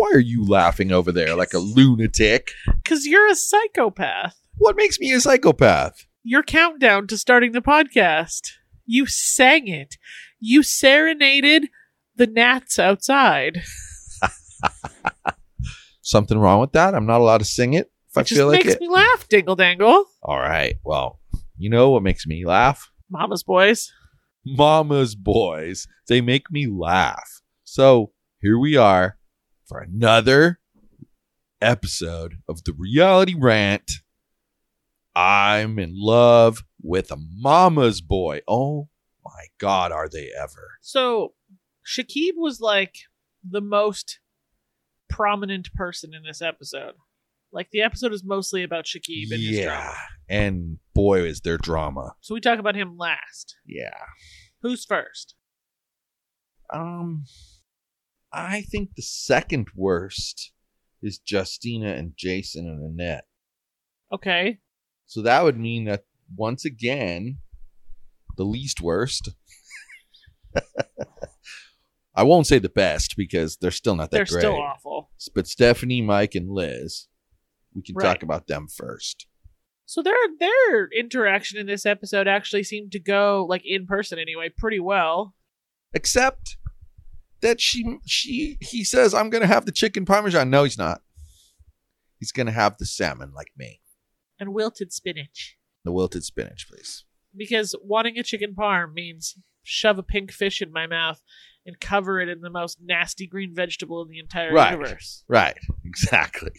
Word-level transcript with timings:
Why 0.00 0.12
are 0.14 0.18
you 0.18 0.42
laughing 0.46 0.92
over 0.92 1.12
there 1.12 1.34
like 1.36 1.52
a 1.52 1.58
lunatic? 1.58 2.52
Because 2.82 3.04
you're 3.04 3.30
a 3.30 3.34
psychopath. 3.34 4.34
What 4.56 4.74
makes 4.74 4.98
me 4.98 5.12
a 5.12 5.20
psychopath? 5.20 6.06
Your 6.22 6.42
countdown 6.42 7.06
to 7.08 7.18
starting 7.18 7.52
the 7.52 7.60
podcast. 7.60 8.52
You 8.86 9.04
sang 9.04 9.68
it. 9.68 9.96
You 10.40 10.62
serenaded 10.62 11.68
the 12.16 12.26
gnats 12.26 12.78
outside. 12.78 13.60
Something 16.00 16.38
wrong 16.38 16.60
with 16.62 16.72
that? 16.72 16.94
I'm 16.94 17.04
not 17.04 17.20
allowed 17.20 17.38
to 17.38 17.44
sing 17.44 17.74
it 17.74 17.90
if 18.08 18.16
I 18.16 18.22
It 18.22 18.26
just 18.28 18.38
feel 18.38 18.46
like 18.48 18.60
it. 18.62 18.66
makes 18.68 18.80
me 18.80 18.88
laugh, 18.88 19.28
Dingle 19.28 19.54
Dangle. 19.56 20.06
All 20.22 20.38
right. 20.38 20.76
Well, 20.82 21.20
you 21.58 21.68
know 21.68 21.90
what 21.90 22.02
makes 22.02 22.26
me 22.26 22.46
laugh? 22.46 22.90
Mama's 23.10 23.42
boys. 23.42 23.92
Mama's 24.46 25.14
boys. 25.14 25.86
They 26.08 26.22
make 26.22 26.50
me 26.50 26.66
laugh. 26.66 27.42
So 27.64 28.12
here 28.40 28.58
we 28.58 28.78
are 28.78 29.18
for 29.70 29.78
another 29.78 30.58
episode 31.62 32.38
of 32.48 32.64
the 32.64 32.74
reality 32.76 33.36
rant. 33.38 33.92
I'm 35.14 35.78
in 35.78 35.92
love 35.94 36.64
with 36.82 37.12
a 37.12 37.16
mama's 37.36 38.00
boy. 38.00 38.40
Oh 38.48 38.88
my 39.24 39.44
God, 39.58 39.92
are 39.92 40.08
they 40.08 40.30
ever? 40.36 40.72
So 40.80 41.34
Shekeb 41.86 42.32
was 42.36 42.60
like 42.60 42.96
the 43.48 43.60
most 43.60 44.18
prominent 45.08 45.72
person 45.74 46.14
in 46.14 46.24
this 46.24 46.42
episode. 46.42 46.94
Like 47.52 47.68
the 47.70 47.82
episode 47.82 48.12
is 48.12 48.24
mostly 48.24 48.64
about 48.64 48.86
Shekeb 48.86 49.30
and 49.30 49.40
his 49.40 49.58
yeah. 49.58 49.64
drama. 49.66 49.94
And 50.28 50.78
boy, 50.94 51.22
is 51.22 51.42
there 51.42 51.58
drama. 51.58 52.16
So 52.20 52.34
we 52.34 52.40
talk 52.40 52.58
about 52.58 52.74
him 52.74 52.96
last. 52.96 53.54
Yeah. 53.64 53.94
Who's 54.62 54.84
first? 54.84 55.36
Um, 56.72 57.24
I 58.32 58.62
think 58.62 58.94
the 58.94 59.02
second 59.02 59.68
worst 59.74 60.52
is 61.02 61.20
Justina 61.28 61.92
and 61.94 62.12
Jason 62.16 62.66
and 62.66 62.96
Nanette. 62.96 63.24
Okay. 64.12 64.58
So 65.06 65.22
that 65.22 65.42
would 65.42 65.58
mean 65.58 65.84
that 65.86 66.04
once 66.36 66.64
again, 66.64 67.38
the 68.36 68.44
least 68.44 68.80
worst. 68.80 69.30
I 72.14 72.22
won't 72.22 72.46
say 72.46 72.58
the 72.58 72.68
best 72.68 73.16
because 73.16 73.56
they're 73.56 73.70
still 73.70 73.94
not 73.94 74.10
that 74.10 74.28
great. 74.28 74.30
They're 74.30 74.40
still 74.40 74.60
awful. 74.60 75.10
But 75.34 75.46
Stephanie, 75.46 76.02
Mike, 76.02 76.34
and 76.34 76.50
Liz, 76.50 77.06
we 77.74 77.82
can 77.82 77.94
Right. 77.94 78.04
talk 78.04 78.22
about 78.22 78.46
them 78.46 78.66
first. 78.68 79.26
So 79.86 80.02
their 80.02 80.14
their 80.38 80.86
interaction 80.88 81.58
in 81.58 81.66
this 81.66 81.84
episode 81.86 82.28
actually 82.28 82.62
seemed 82.62 82.92
to 82.92 83.00
go 83.00 83.44
like 83.48 83.62
in 83.64 83.86
person 83.86 84.18
anyway 84.18 84.48
pretty 84.48 84.78
well. 84.80 85.34
Except 85.94 86.56
that 87.42 87.60
she 87.60 87.98
she 88.06 88.58
he 88.60 88.84
says 88.84 89.14
I'm 89.14 89.30
gonna 89.30 89.46
have 89.46 89.66
the 89.66 89.72
chicken 89.72 90.04
parmesan. 90.04 90.50
No, 90.50 90.64
he's 90.64 90.78
not. 90.78 91.02
He's 92.18 92.32
gonna 92.32 92.52
have 92.52 92.76
the 92.78 92.86
salmon 92.86 93.32
like 93.34 93.50
me. 93.56 93.80
And 94.38 94.52
wilted 94.54 94.92
spinach. 94.92 95.56
The 95.84 95.92
wilted 95.92 96.24
spinach, 96.24 96.66
please. 96.68 97.04
Because 97.36 97.74
wanting 97.82 98.18
a 98.18 98.22
chicken 98.22 98.54
parm 98.58 98.92
means 98.94 99.36
shove 99.62 99.98
a 99.98 100.02
pink 100.02 100.32
fish 100.32 100.60
in 100.60 100.72
my 100.72 100.86
mouth 100.86 101.20
and 101.66 101.78
cover 101.80 102.20
it 102.20 102.28
in 102.28 102.40
the 102.40 102.50
most 102.50 102.78
nasty 102.82 103.26
green 103.26 103.54
vegetable 103.54 104.02
in 104.02 104.08
the 104.08 104.18
entire 104.18 104.52
Right. 104.52 104.72
universe. 104.72 105.24
Right. 105.28 105.56
Exactly. 105.84 106.52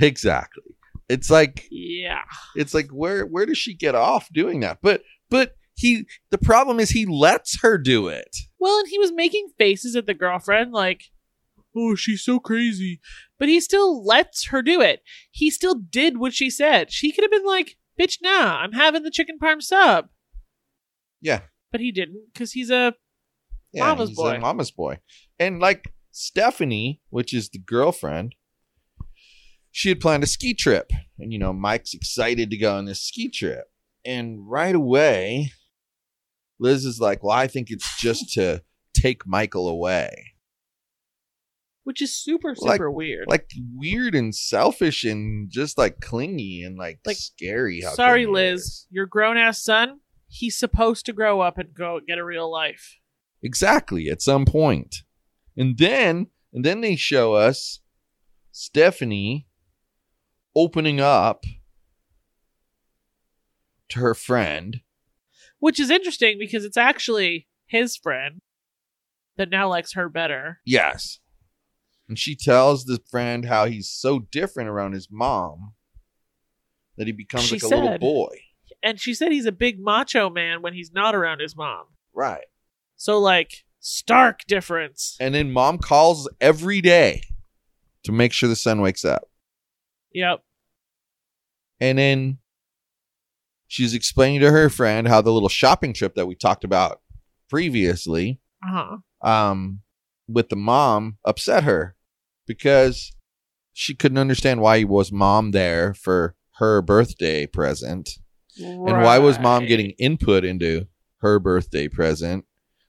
Exactly. 0.00 0.62
It's 1.08 1.30
like 1.30 1.66
Yeah. 1.70 2.22
it's 2.56 2.74
like 2.74 2.88
where 2.90 3.24
where 3.26 3.46
does 3.46 3.58
she 3.58 3.74
get 3.74 3.94
off 3.94 4.28
doing 4.32 4.60
that? 4.60 4.78
But 4.82 5.02
but 5.28 5.56
he 5.80 6.04
the 6.30 6.38
problem 6.38 6.78
is 6.78 6.90
he 6.90 7.06
lets 7.06 7.60
her 7.62 7.78
do 7.78 8.08
it. 8.08 8.36
Well, 8.58 8.78
and 8.80 8.88
he 8.88 8.98
was 8.98 9.12
making 9.12 9.48
faces 9.58 9.96
at 9.96 10.06
the 10.06 10.14
girlfriend 10.14 10.72
like, 10.72 11.04
"Oh, 11.74 11.94
she's 11.94 12.22
so 12.22 12.38
crazy," 12.38 13.00
but 13.38 13.48
he 13.48 13.60
still 13.60 14.04
lets 14.04 14.46
her 14.48 14.60
do 14.62 14.80
it. 14.82 15.02
He 15.30 15.50
still 15.50 15.74
did 15.74 16.18
what 16.18 16.34
she 16.34 16.50
said. 16.50 16.92
She 16.92 17.12
could 17.12 17.24
have 17.24 17.30
been 17.30 17.46
like, 17.46 17.76
"Bitch, 17.98 18.18
nah, 18.22 18.58
I'm 18.60 18.72
having 18.72 19.02
the 19.02 19.10
chicken 19.10 19.38
parm 19.42 19.62
sub," 19.62 20.08
Yeah. 21.20 21.40
but 21.72 21.80
he 21.80 21.90
didn't 21.92 22.26
because 22.32 22.52
he's 22.52 22.70
a 22.70 22.94
Yeah, 23.72 23.86
Mama's 23.86 24.10
he's 24.10 24.18
boy. 24.18 24.34
a 24.34 24.38
mama's 24.38 24.70
boy. 24.70 24.98
And 25.38 25.60
like 25.60 25.92
Stephanie, 26.10 27.00
which 27.08 27.32
is 27.32 27.48
the 27.48 27.58
girlfriend, 27.58 28.34
she 29.70 29.88
had 29.88 30.00
planned 30.00 30.24
a 30.24 30.26
ski 30.26 30.52
trip. 30.54 30.90
And 31.18 31.32
you 31.32 31.38
know, 31.38 31.52
Mike's 31.52 31.94
excited 31.94 32.50
to 32.50 32.56
go 32.58 32.76
on 32.76 32.84
this 32.84 33.02
ski 33.02 33.30
trip. 33.30 33.64
And 34.04 34.48
right 34.50 34.74
away, 34.74 35.52
Liz 36.60 36.84
is 36.84 37.00
like, 37.00 37.24
Well, 37.24 37.36
I 37.36 37.46
think 37.48 37.70
it's 37.70 37.98
just 37.98 38.32
to 38.34 38.62
take 38.94 39.26
Michael 39.26 39.68
away. 39.68 40.34
which 41.82 42.02
is 42.02 42.14
super 42.14 42.54
Like- 42.56 42.74
super 42.74 42.90
weird. 42.90 43.26
Like 43.26 43.50
weird 43.74 44.14
and 44.14 44.32
selfish 44.34 45.02
and 45.02 45.50
just 45.50 45.76
like 45.78 46.00
clingy 46.00 46.62
and 46.62 46.76
like, 46.78 47.00
Like, 47.04 47.16
scary. 47.16 47.80
How 47.80 47.94
Sorry, 47.94 48.26
Liz, 48.26 48.60
is. 48.60 48.86
your 48.90 49.06
grown 49.06 49.36
ass 49.36 49.64
son. 49.64 50.00
He's 50.28 50.56
supposed 50.56 51.06
to 51.06 51.12
grow 51.12 51.40
up 51.40 51.58
and 51.58 51.74
go 51.74 51.98
get 52.06 52.18
a 52.18 52.24
real 52.24 52.48
life. 52.52 52.98
Exactly, 53.42 54.08
at 54.08 54.22
some 54.22 54.44
point. 54.44 54.96
And 55.56 55.78
then 55.78 56.28
and 56.52 56.64
then 56.64 56.80
they 56.82 56.94
show 56.94 57.34
us 57.34 57.80
Stephanie 58.52 59.48
opening 60.54 61.00
up 61.00 61.44
to 63.88 63.98
her 64.00 64.14
friend. 64.14 64.80
Which 65.60 65.78
is 65.78 65.90
interesting 65.90 66.38
because 66.38 66.64
it's 66.64 66.76
actually 66.76 67.46
his 67.66 67.96
friend 67.96 68.40
that 69.36 69.50
now 69.50 69.68
likes 69.68 69.92
her 69.94 70.08
better. 70.08 70.60
Yes. 70.66 71.20
And 72.08 72.18
she 72.18 72.34
tells 72.34 72.84
the 72.84 73.00
friend 73.08 73.44
how 73.44 73.66
he's 73.66 73.88
so 73.88 74.18
different 74.18 74.68
around 74.68 74.92
his 74.92 75.08
mom 75.10 75.74
that 76.96 77.06
he 77.06 77.12
becomes 77.12 77.44
She 77.44 77.54
like 77.54 77.62
a 77.62 77.68
little 77.68 77.98
boy. 77.98 78.36
And 78.82 78.98
she 78.98 79.14
said 79.14 79.30
he's 79.30 79.46
a 79.46 79.52
big 79.52 79.78
macho 79.78 80.28
man 80.28 80.60
when 80.60 80.74
he's 80.74 80.92
not 80.92 81.14
around 81.14 81.40
his 81.40 81.56
mom. 81.56 81.84
Right. 82.12 82.46
So 82.96 83.18
like 83.18 83.64
stark 83.78 84.40
difference. 84.48 85.16
And 85.20 85.34
then 85.34 85.52
mom 85.52 85.78
calls 85.78 86.28
every 86.40 86.80
day 86.80 87.22
to 88.04 88.12
make 88.12 88.32
sure 88.32 88.48
the 88.48 88.56
son 88.56 88.80
wakes 88.80 89.04
up. 89.04 89.30
Yep. 90.12 90.42
And 91.80 91.96
then 91.96 92.38
she's 93.70 93.94
explaining 93.94 94.40
to 94.40 94.50
her 94.50 94.68
friend 94.68 95.06
how 95.06 95.20
the 95.22 95.32
little 95.32 95.48
shopping 95.48 95.94
trip 95.94 96.16
that 96.16 96.26
we 96.26 96.34
talked 96.34 96.64
about 96.64 97.00
previously 97.48 98.40
Uh-huh. 98.66 98.96
um, 99.28 99.80
with 100.28 100.48
the 100.48 100.56
mom 100.56 101.18
upset 101.24 101.62
her 101.64 101.94
because 102.46 103.12
she 103.72 103.94
couldn't 103.94 104.18
understand 104.18 104.60
why 104.60 104.82
was 104.84 105.12
mom 105.12 105.52
there 105.52 105.94
for 105.94 106.34
her 106.58 106.82
birthday 106.82 107.46
present. 107.46 108.10
And 108.58 109.02
why 109.02 109.18
was 109.18 109.38
mom 109.38 109.66
getting 109.66 109.90
input 109.98 110.44
into 110.44 110.86
her 111.18 111.38
birthday 111.38 111.86
present? 111.88 112.44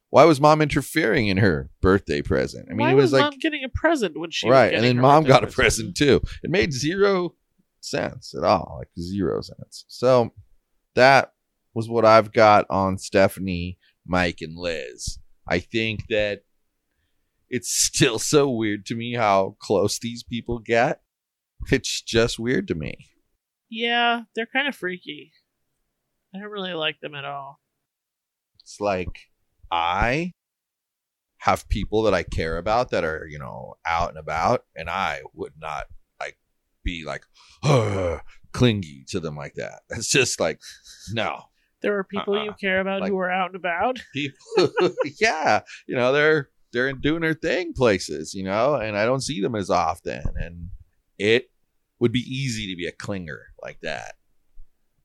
Why 0.10 0.26
was 0.26 0.42
mom 0.42 0.62
interfering 0.62 1.28
in 1.28 1.38
her 1.38 1.70
birthday 1.82 2.22
present? 2.22 2.68
I 2.70 2.74
mean 2.74 2.88
Why 2.88 2.92
it 2.92 2.96
was, 2.96 3.14
like 3.14 3.22
mom 3.22 3.40
getting 3.40 3.64
a 3.64 3.70
present 3.70 4.20
when 4.20 4.32
she 4.32 4.48
was 4.48 4.54
right 4.54 4.74
and 4.74 4.84
then 4.84 4.98
mom 4.98 5.24
got 5.24 5.44
a 5.44 5.48
present 5.48 5.96
too. 5.96 6.22
It 6.44 6.50
made 6.50 6.74
zero 6.74 7.36
sense 7.80 8.34
at 8.36 8.44
all 8.44 8.78
like 8.80 8.90
zero 9.00 9.42
sense. 9.42 9.86
So 9.88 10.32
that 10.96 11.34
was 11.74 11.90
what 11.90 12.06
i've 12.06 12.32
got 12.32 12.66
on 12.70 12.98
stephanie 12.98 13.78
mike 14.06 14.40
and 14.42 14.58
liz 14.58 15.20
i 15.48 15.60
think 15.60 16.04
that 16.10 16.42
it's 17.52 17.70
still 17.70 18.18
so 18.18 18.50
weird 18.50 18.86
to 18.86 18.96
me 18.96 19.14
how 19.14 19.58
close 19.60 20.00
these 20.00 20.24
people 20.24 20.60
get. 20.60 21.02
It's 21.70 22.02
just 22.02 22.40
weird 22.40 22.68
to 22.70 22.76
me. 22.76 23.10
Yeah, 23.70 24.22
they're 24.36 24.48
kind 24.48 24.68
of 24.70 24.76
freaky. 24.76 25.34
I 26.34 26.40
don't 26.40 26.50
really 26.50 26.74
like 26.74 27.02
them 27.02 27.14
at 27.14 27.26
all. 27.26 27.60
It's 28.62 28.80
like 28.80 29.20
I 29.70 30.32
have 31.40 31.68
people 31.68 32.04
that 32.04 32.14
I 32.14 32.24
care 32.24 32.58
about 32.58 32.90
that 32.92 33.04
are, 33.04 33.28
you 33.30 33.38
know, 33.38 33.76
out 33.86 34.10
and 34.10 34.18
about, 34.18 34.64
and 34.76 34.90
I 34.90 35.22
would 35.34 35.54
not 35.60 35.88
like 36.22 36.38
be 36.86 37.04
like 37.06 37.26
clingy 38.52 39.06
to 39.10 39.20
them 39.20 39.36
like 39.36 39.56
that. 39.56 39.82
It's 39.92 40.10
just 40.10 40.40
like, 40.40 40.60
no. 41.12 41.44
There 41.82 41.98
are 41.98 42.04
people 42.04 42.36
you 42.44 42.52
Uh-uh. 42.52 42.58
care 42.58 42.80
about 42.80 43.02
Like- 43.02 43.10
who 43.12 43.18
are 43.18 43.32
out 43.32 43.48
and 43.48 43.56
about. 43.56 44.00
People 44.14 44.36
yeah, 45.20 45.62
you 45.88 45.96
know, 45.96 46.12
they're 46.14 46.50
they're 46.74 46.94
doing 46.94 47.22
their 47.22 47.34
thing 47.34 47.74
places, 47.74 48.34
you 48.34 48.44
know, 48.44 48.76
and 48.76 48.96
I 48.96 49.04
don't 49.06 49.22
see 49.24 49.42
them 49.42 49.56
as 49.56 49.70
often. 49.70 50.22
And 50.36 50.70
it 51.18 51.50
would 52.00 52.12
be 52.14 52.20
easy 52.20 52.70
to 52.72 52.78
be 52.78 52.86
a 52.86 52.92
clinger 52.94 53.40
like 53.62 53.80
that. 53.82 54.14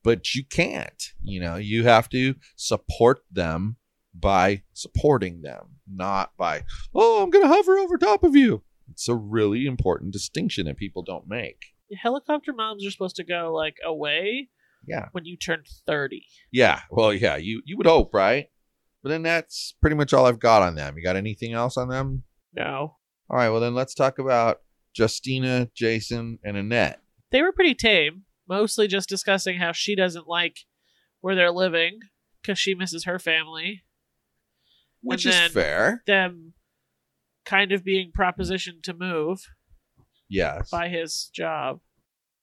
But 0.04 0.34
you 0.34 0.44
can't, 0.44 1.02
you 1.22 1.40
know, 1.40 1.56
you 1.56 1.82
have 1.84 2.08
to 2.10 2.34
support 2.56 3.20
them 3.32 3.76
by 4.14 4.62
supporting 4.74 5.42
them, 5.42 5.78
not 5.92 6.30
by, 6.36 6.62
oh, 6.94 7.22
I'm 7.24 7.30
going 7.30 7.44
to 7.44 7.52
hover 7.52 7.76
over 7.78 7.98
top 7.98 8.22
of 8.22 8.36
you. 8.36 8.62
It's 8.92 9.08
a 9.08 9.14
really 9.16 9.66
important 9.66 10.12
distinction 10.12 10.66
that 10.66 10.76
people 10.76 11.02
don't 11.02 11.26
make. 11.26 11.74
Helicopter 12.00 12.52
moms 12.52 12.84
are 12.86 12.90
supposed 12.90 13.16
to 13.16 13.24
go 13.24 13.52
like 13.54 13.76
away 13.84 14.48
Yeah. 14.86 15.06
when 15.12 15.24
you 15.24 15.36
turn 15.36 15.62
30. 15.86 16.24
Yeah. 16.52 16.80
Well, 16.90 17.12
yeah, 17.12 17.36
you, 17.36 17.62
you 17.64 17.76
would 17.76 17.86
hope, 17.86 18.12
right? 18.14 18.46
But 19.02 19.10
then 19.10 19.22
that's 19.22 19.74
pretty 19.80 19.96
much 19.96 20.12
all 20.12 20.26
I've 20.26 20.40
got 20.40 20.62
on 20.62 20.74
them. 20.74 20.96
You 20.96 21.04
got 21.04 21.16
anything 21.16 21.52
else 21.52 21.76
on 21.76 21.88
them? 21.88 22.24
No. 22.54 22.96
All 23.30 23.36
right. 23.36 23.50
Well, 23.50 23.60
then 23.60 23.74
let's 23.74 23.94
talk 23.94 24.18
about 24.18 24.62
Justina, 24.96 25.68
Jason, 25.74 26.38
and 26.42 26.56
Nanette. 26.56 27.00
They 27.30 27.42
were 27.42 27.52
pretty 27.52 27.74
tame, 27.74 28.22
mostly 28.48 28.88
just 28.88 29.08
discussing 29.08 29.58
how 29.58 29.72
she 29.72 29.94
doesn't 29.94 30.26
like 30.26 30.56
where 31.20 31.34
they're 31.34 31.50
living 31.52 32.00
because 32.42 32.58
she 32.58 32.74
misses 32.74 33.04
her 33.04 33.18
family. 33.18 33.84
Which 35.02 35.24
And 35.26 35.46
is 35.46 35.52
fair. 35.52 36.02
Them 36.06 36.54
kind 37.44 37.70
of 37.70 37.84
being 37.84 38.10
propositioned 38.16 38.82
to 38.84 38.94
move 38.94 39.38
Yes. 40.28 40.70
by 40.70 40.88
his 40.88 41.30
job. 41.34 41.80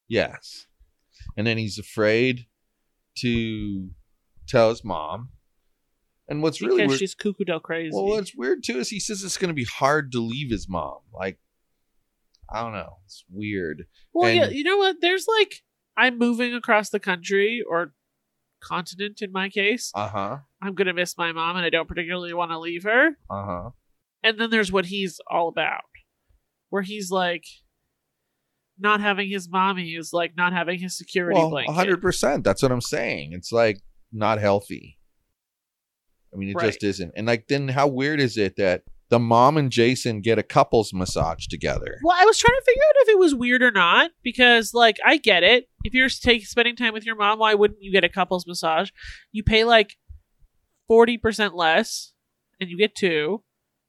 Yes. 0.07 0.67
And 1.37 1.45
then 1.47 1.57
he's 1.57 1.77
afraid 1.79 2.45
to 3.19 3.89
tell 4.47 4.69
his 4.69 4.83
mom. 4.83 5.29
And 6.27 6.41
what's 6.41 6.57
Because 6.59 6.75
really 6.75 6.87
weird, 6.87 6.99
she's 6.99 7.15
cuckoo 7.15 7.43
del 7.43 7.59
crazy. 7.59 7.91
well, 7.93 8.05
what's 8.05 8.35
weird 8.35 8.63
too 8.63 8.77
is 8.79 8.89
he 8.89 8.99
says 8.99 9.23
it's 9.23 9.37
going 9.37 9.49
to 9.49 9.53
be 9.53 9.65
hard 9.65 10.11
to 10.13 10.19
leave 10.19 10.49
his 10.49 10.69
mom. 10.69 10.99
Like, 11.13 11.39
I 12.49 12.61
don't 12.61 12.73
know. 12.73 12.97
It's 13.05 13.23
weird. 13.29 13.85
Well, 14.13 14.27
And- 14.29 14.37
yeah, 14.37 14.47
you 14.49 14.63
know 14.63 14.77
what? 14.77 14.97
There's 15.01 15.25
like 15.39 15.61
I'm 15.97 16.17
moving 16.17 16.53
across 16.53 16.89
the 16.89 16.99
country 16.99 17.61
or 17.67 17.93
continent 18.61 19.21
in 19.21 19.31
my 19.31 19.49
case. 19.49 19.91
Uh 19.93 20.07
huh. 20.07 20.37
I'm 20.61 20.73
gonna 20.75 20.93
miss 20.93 21.17
my 21.17 21.31
mom, 21.33 21.57
and 21.57 21.65
I 21.65 21.69
don't 21.69 21.87
particularly 21.87 22.33
want 22.33 22.51
to 22.51 22.59
leave 22.59 22.83
her. 22.83 23.17
Uh 23.29 23.45
huh. 23.45 23.69
And 24.23 24.39
then 24.39 24.49
there's 24.49 24.71
what 24.71 24.85
he's 24.85 25.19
all 25.29 25.49
about, 25.49 25.81
where 26.69 26.81
he's 26.81 27.11
like, 27.11 27.43
not 28.83 29.01
having 29.01 29.29
his 29.29 29.49
mommy 29.49 29.91
is 29.95 30.13
like 30.13 30.33
not 30.37 30.53
having 30.53 30.77
his 30.79 30.95
security 30.97 31.39
Well, 31.39 31.49
blanket. 31.49 31.73
hundred 31.73 32.01
percent. 32.01 32.43
That's 32.43 32.61
what 32.61 32.71
I'm 32.71 32.81
saying. 32.81 33.31
It's 33.33 33.51
like 33.51 33.81
not 34.11 34.39
healthy. 34.39 34.99
I 36.33 36.37
mean, 36.37 36.49
it 36.49 36.55
Right. 36.55 36.67
just 36.67 36.83
isn't. 36.83 37.11
And 37.15 37.25
like, 37.27 37.47
then 37.47 37.69
how 37.69 37.87
weird 37.87 38.19
is 38.19 38.37
it 38.37 38.55
that 38.57 38.83
the 39.09 39.19
mom 39.19 39.57
and 39.57 39.71
Jason 39.71 40.21
get 40.21 40.39
a 40.39 40.43
couples 40.43 40.91
massage 40.93 41.45
together? 41.47 41.99
Well, 42.03 42.17
I 42.19 42.25
was 42.25 42.37
trying 42.39 42.55
to 42.57 42.63
figure 42.65 42.81
out 42.89 42.95
if 43.03 43.09
it 43.09 43.19
was 43.19 43.35
weird 43.35 43.61
or 43.61 43.69
not 43.71 44.11
because, 44.23 44.73
like, 44.73 44.97
I 45.05 45.17
get 45.17 45.43
it. 45.43 45.69
If 45.83 45.93
you're 45.93 46.09
take, 46.09 46.45
spending 46.47 46.75
time 46.75 46.93
with 46.93 47.05
your 47.05 47.15
mom, 47.15 47.37
why 47.39 47.53
wouldn't 47.53 47.81
you 47.83 47.91
get 47.91 48.03
a 48.03 48.09
couples 48.09 48.47
massage? 48.47 48.89
You 49.31 49.43
pay 49.43 49.63
like 49.63 49.97
forty 50.87 51.17
percent 51.17 51.53
less, 51.55 52.13
and 52.59 52.69
you 52.69 52.77
get 52.77 52.95
two, 52.95 53.43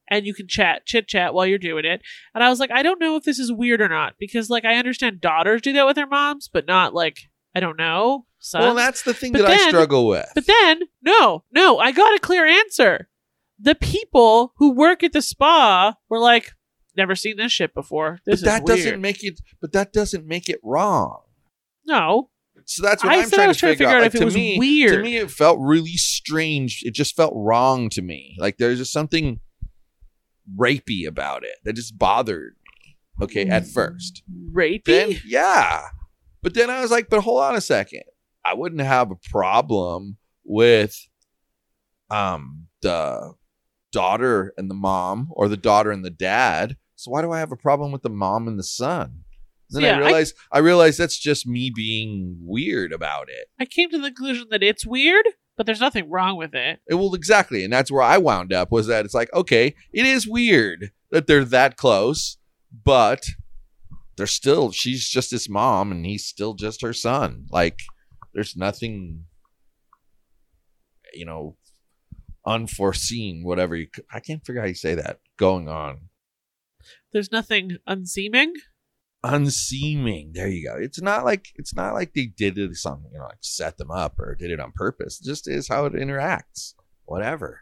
and 0.07 0.25
you 0.25 0.33
can 0.33 0.47
chat, 0.47 0.85
chit 0.85 1.07
chat 1.07 1.33
while 1.33 1.45
you're 1.45 1.57
doing 1.57 1.85
it. 1.85 2.01
And 2.33 2.43
I 2.43 2.49
was 2.49 2.59
like, 2.59 2.71
I 2.71 2.83
don't 2.83 2.99
know 2.99 3.15
if 3.15 3.23
this 3.23 3.39
is 3.39 3.51
weird 3.51 3.81
or 3.81 3.89
not 3.89 4.15
because, 4.19 4.49
like, 4.49 4.65
I 4.65 4.75
understand 4.75 5.21
daughters 5.21 5.61
do 5.61 5.73
that 5.73 5.85
with 5.85 5.95
their 5.95 6.07
moms, 6.07 6.47
but 6.51 6.67
not 6.67 6.93
like 6.93 7.29
I 7.55 7.59
don't 7.59 7.77
know 7.77 8.25
sons. 8.39 8.63
Well, 8.63 8.75
that's 8.75 9.03
the 9.03 9.13
thing 9.13 9.31
But 9.31 9.43
that 9.43 9.51
I 9.51 9.67
struggle 9.69 10.07
with. 10.07 10.29
But 10.35 10.45
then, 10.45 10.81
no, 11.01 11.43
no, 11.51 11.79
I 11.79 11.91
got 11.91 12.15
a 12.15 12.19
clear 12.19 12.45
answer. 12.45 13.09
The 13.57 13.75
people 13.75 14.53
who 14.57 14.71
work 14.71 15.01
at 15.03 15.13
the 15.13 15.21
spa 15.21 15.95
were 16.09 16.19
like, 16.19 16.51
never 16.97 17.15
seen 17.15 17.37
this 17.37 17.51
shit 17.51 17.73
before. 17.73 18.19
This 18.25 18.41
but 18.41 18.45
that 18.45 18.61
is 18.63 18.67
weird. 18.67 18.77
doesn't 18.85 19.01
make 19.01 19.23
it. 19.23 19.39
But 19.61 19.71
that 19.71 19.93
doesn't 19.93 20.25
make 20.27 20.49
it 20.49 20.59
wrong. 20.63 21.21
no, 21.85 22.29
So 22.65 22.83
that's 22.83 23.03
what 23.03 23.13
I 23.13 23.17
am 23.17 23.29
trying 23.29 23.53
to 23.53 23.59
trying 23.59 23.73
to 23.73 23.77
figure 23.77 23.87
figure 23.87 23.87
out. 23.87 23.95
out 23.95 24.01
Like, 24.01 24.07
if 24.07 24.15
it 24.15 24.19
to 24.19 24.25
was 24.25 24.35
me, 24.35 24.59
weird. 24.59 24.91
To 24.97 25.01
me, 25.03 25.17
it 25.17 25.31
felt 25.31 25.57
really 25.61 25.95
strange. 25.95 26.81
It 26.83 26.93
just 26.93 27.15
felt 27.15 27.33
wrong 27.35 27.89
to 27.91 28.01
me. 28.01 28.35
Like 28.39 28.57
there's 28.57 28.79
just 28.79 28.91
something 28.91 29.39
rapey 30.57 31.07
about 31.07 31.43
it 31.43 31.55
that 31.63 31.73
just 31.73 31.97
bothered 31.97 32.55
me. 32.63 32.97
Okay, 33.23 33.45
at 33.47 33.65
first. 33.65 34.23
rapey. 34.53 34.83
Then 34.85 35.15
yeah, 35.25 35.83
but 36.43 36.53
then 36.53 36.69
I 36.69 36.81
was 36.81 36.91
like, 36.91 37.09
but 37.09 37.21
hold 37.21 37.41
on 37.41 37.55
a 37.55 37.61
second. 37.61 38.03
I 38.43 38.53
wouldn't 38.53 38.81
have 38.81 39.09
a 39.11 39.15
problem 39.31 40.17
with 40.43 40.95
um 42.09 42.67
the 42.81 43.33
daughter 43.91 44.53
and 44.57 44.69
the 44.69 44.75
mom 44.75 45.29
or 45.31 45.47
the 45.47 45.57
daughter 45.57 45.91
and 45.91 46.03
the 46.03 46.09
dad. 46.09 46.77
So 46.95 47.11
why 47.11 47.21
do 47.21 47.31
I 47.31 47.39
have 47.39 47.51
a 47.51 47.57
problem 47.57 47.91
with 47.91 48.01
the 48.03 48.09
mom 48.09 48.47
and 48.47 48.59
the 48.59 48.63
son? 48.63 49.21
Then 49.69 49.83
Yeah, 49.83 49.89
I 49.91 49.95
I- 49.95 49.99
realize 50.05 50.33
I, 50.51 50.57
realize 50.59 50.97
that's 50.97 51.17
just 51.17 51.47
me 51.47 51.71
being 51.75 52.37
weird 52.41 52.91
about 52.93 53.29
it. 53.29 53.47
I 53.59 53.65
came 53.65 53.89
to 53.91 53.97
the 53.97 54.11
conclusion 54.11 54.47
that 54.51 54.61
it's 54.61 54.85
weird, 54.85 55.25
but 55.57 55.65
there's 55.65 55.79
nothing 55.81 56.09
wrong 56.09 56.37
with 56.37 56.53
it. 56.53 56.79
It- 56.87 56.95
well, 56.95 57.13
exactly, 57.13 57.63
and 57.63 57.71
that's 57.73 57.91
where 57.91 58.01
I 58.03 58.17
wound 58.17 58.51
up 58.53 58.71
was 58.71 58.87
that 58.87 59.05
it's 59.05 59.13
like, 59.13 59.31
okay, 59.33 59.75
it 59.93 60.05
is 60.05 60.27
weird 60.27 60.91
that 61.11 61.27
they're 61.27 61.45
that 61.45 61.77
close, 61.77 62.37
but 62.83 63.25
they're 64.17 64.27
still 64.27 64.71
she's 64.71 65.07
just 65.09 65.31
his 65.31 65.49
mom 65.49 65.91
and 65.91 66.05
he's 66.05 66.25
still 66.25 66.53
just 66.53 66.81
her 66.81 66.93
son. 66.93 67.45
Like, 67.51 67.79
there's 68.33 68.55
nothing, 68.55 69.25
you 71.13 71.25
know, 71.25 71.55
unforeseen, 72.45 73.43
whatever 73.43 73.75
you. 73.75 73.87
I 74.11 74.19
can't 74.19 74.45
figure 74.45 74.61
out 74.61 74.65
how 74.65 74.69
you 74.69 74.75
say 74.75 74.95
that 74.95 75.19
going 75.37 75.67
on. 75.67 76.09
There's 77.13 77.31
nothing 77.31 77.77
unseeming. 77.87 78.53
Unseeming. 79.25 80.31
There 80.33 80.47
you 80.47 80.67
go. 80.67 80.75
It's 80.77 81.01
not 81.01 81.25
like 81.25 81.47
it's 81.55 81.75
not 81.75 81.93
like 81.93 82.13
they 82.13 82.25
did 82.25 82.57
it 82.57 82.75
something, 82.75 83.11
you 83.11 83.19
know, 83.19 83.25
like 83.25 83.37
set 83.41 83.77
them 83.77 83.91
up 83.91 84.19
or 84.19 84.35
did 84.35 84.51
it 84.51 84.59
on 84.59 84.71
purpose. 84.73 85.19
It 85.19 85.25
just 85.25 85.47
is 85.47 85.67
how 85.67 85.85
it 85.85 85.93
interacts. 85.93 86.73
Whatever. 87.05 87.61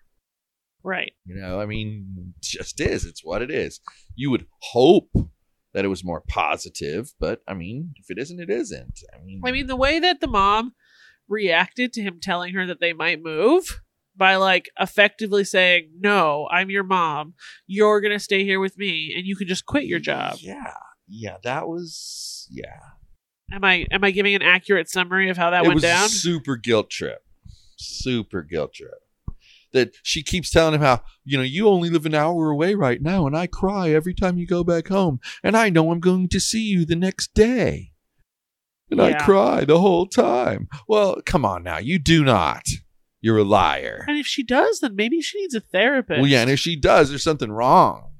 Right. 0.83 1.13
You 1.25 1.35
know, 1.35 1.61
I 1.61 1.65
mean, 1.65 2.33
just 2.41 2.79
is. 2.81 3.05
It's 3.05 3.23
what 3.23 3.41
it 3.41 3.49
is. 3.49 3.79
You 4.15 4.31
would 4.31 4.47
hope 4.61 5.11
that 5.73 5.85
it 5.85 5.89
was 5.89 6.03
more 6.03 6.21
positive, 6.27 7.13
but 7.19 7.41
I 7.47 7.53
mean, 7.53 7.93
if 7.97 8.09
it 8.09 8.19
isn't, 8.19 8.39
it 8.39 8.49
isn't. 8.49 8.99
I 9.13 9.23
mean, 9.23 9.41
I 9.45 9.51
mean, 9.51 9.67
the 9.67 9.75
way 9.75 9.99
that 9.99 10.19
the 10.19 10.27
mom 10.27 10.73
reacted 11.27 11.93
to 11.93 12.01
him 12.01 12.19
telling 12.21 12.53
her 12.53 12.65
that 12.67 12.79
they 12.79 12.93
might 12.93 13.23
move 13.23 13.81
by 14.15 14.35
like 14.35 14.69
effectively 14.79 15.43
saying, 15.43 15.89
"No, 15.99 16.47
I'm 16.51 16.69
your 16.69 16.83
mom. 16.83 17.33
You're 17.65 18.01
gonna 18.01 18.19
stay 18.19 18.43
here 18.43 18.59
with 18.59 18.77
me, 18.77 19.13
and 19.15 19.25
you 19.25 19.35
can 19.35 19.47
just 19.47 19.65
quit 19.65 19.85
your 19.85 19.99
job." 19.99 20.37
Yeah, 20.39 20.73
yeah, 21.13 21.37
that 21.43 21.67
was 21.67 22.47
yeah. 22.49 22.79
Am 23.51 23.63
I 23.63 23.85
am 23.91 24.03
I 24.03 24.11
giving 24.11 24.33
an 24.35 24.41
accurate 24.41 24.89
summary 24.89 25.29
of 25.29 25.37
how 25.37 25.51
that 25.51 25.63
it 25.63 25.67
went 25.67 25.75
was 25.75 25.83
down? 25.83 26.05
a 26.05 26.09
super 26.09 26.55
guilt 26.55 26.89
trip, 26.89 27.23
super 27.77 28.41
guilt 28.41 28.73
trip. 28.73 28.91
That 29.73 29.95
she 30.03 30.21
keeps 30.21 30.51
telling 30.51 30.75
him 30.75 30.81
how 30.81 31.01
you 31.23 31.37
know 31.37 31.43
you 31.43 31.67
only 31.67 31.89
live 31.89 32.05
an 32.05 32.15
hour 32.15 32.49
away 32.49 32.75
right 32.75 33.01
now, 33.01 33.27
and 33.27 33.37
I 33.37 33.47
cry 33.47 33.89
every 33.91 34.13
time 34.13 34.37
you 34.37 34.47
go 34.47 34.63
back 34.63 34.87
home, 34.87 35.19
and 35.43 35.55
I 35.55 35.69
know 35.69 35.91
I'm 35.91 35.99
going 35.99 36.29
to 36.29 36.39
see 36.39 36.63
you 36.63 36.85
the 36.85 36.95
next 36.95 37.33
day, 37.33 37.91
and 38.89 39.01
I 39.01 39.13
cry 39.13 39.65
the 39.65 39.79
whole 39.79 40.07
time. 40.07 40.67
Well, 40.87 41.21
come 41.25 41.45
on 41.45 41.63
now, 41.63 41.77
you 41.77 41.99
do 41.99 42.23
not. 42.23 42.65
You're 43.21 43.37
a 43.37 43.43
liar. 43.43 44.03
And 44.07 44.17
if 44.17 44.25
she 44.27 44.43
does, 44.43 44.81
then 44.81 44.97
maybe 44.97 45.21
she 45.21 45.39
needs 45.39 45.55
a 45.55 45.61
therapist. 45.61 46.19
Well, 46.19 46.29
yeah, 46.29 46.41
and 46.41 46.51
if 46.51 46.59
she 46.59 46.75
does, 46.75 47.09
there's 47.09 47.23
something 47.23 47.51
wrong. 47.51 48.12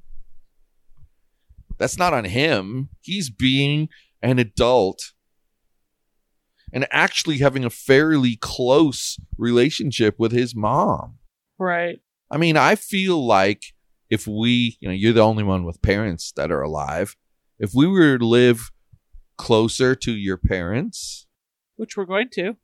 That's 1.84 1.98
not 1.98 2.14
on 2.14 2.24
him. 2.24 2.88
He's 3.02 3.28
being 3.28 3.90
an 4.22 4.38
adult 4.38 5.12
and 6.72 6.86
actually 6.90 7.40
having 7.40 7.62
a 7.62 7.68
fairly 7.68 8.36
close 8.36 9.20
relationship 9.36 10.14
with 10.18 10.32
his 10.32 10.56
mom. 10.56 11.18
Right. 11.58 11.98
I 12.30 12.38
mean, 12.38 12.56
I 12.56 12.74
feel 12.74 13.22
like 13.26 13.64
if 14.08 14.26
we, 14.26 14.78
you 14.80 14.88
know, 14.88 14.94
you're 14.94 15.12
the 15.12 15.20
only 15.20 15.44
one 15.44 15.64
with 15.66 15.82
parents 15.82 16.32
that 16.36 16.50
are 16.50 16.62
alive. 16.62 17.16
If 17.58 17.72
we 17.74 17.86
were 17.86 18.16
to 18.16 18.26
live 18.26 18.70
closer 19.36 19.94
to 19.94 20.12
your 20.12 20.38
parents, 20.38 21.26
Which 21.76 21.98
we're 21.98 22.06
going 22.06 22.30
to. 22.32 22.56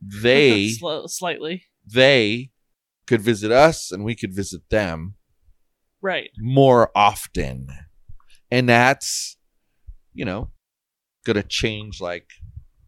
they 0.00 0.68
Sli- 0.80 1.10
slightly. 1.10 1.64
they 1.84 2.52
could 3.08 3.22
visit 3.22 3.50
us 3.50 3.90
and 3.90 4.04
we 4.04 4.14
could 4.14 4.32
visit 4.32 4.62
them. 4.70 5.14
Right. 6.00 6.30
more 6.38 6.92
often. 6.94 7.66
And 8.54 8.68
that's, 8.68 9.36
you 10.12 10.24
know, 10.24 10.52
going 11.26 11.34
to 11.34 11.42
change 11.42 12.00
like 12.00 12.28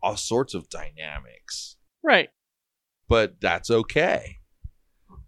all 0.01 0.17
sorts 0.17 0.55
of 0.55 0.69
dynamics. 0.69 1.77
Right. 2.05 2.29
But 3.09 3.41
that's 3.41 3.69
okay 3.69 4.37